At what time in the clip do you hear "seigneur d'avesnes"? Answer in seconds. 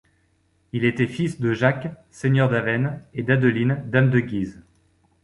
2.09-2.99